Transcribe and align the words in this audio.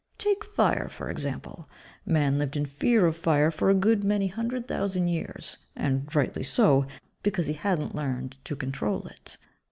Take 0.17 0.43
'fire' 0.43 0.89
for 0.89 1.11
example: 1.11 1.69
Man 2.07 2.39
lived 2.39 2.57
in 2.57 2.65
fear 2.65 3.05
of 3.05 3.15
fire 3.15 3.51
for 3.51 3.69
a 3.69 3.75
good 3.75 4.03
many 4.03 4.29
hundred 4.29 4.67
thousand 4.67 5.09
years 5.09 5.57
and 5.75 6.09
rightly 6.15 6.41
so, 6.41 6.87
because 7.21 7.45
he 7.45 7.53
hadn't 7.53 7.93
learned 7.93 8.37
to 8.45 8.55
control 8.55 9.03
it. 9.05 9.37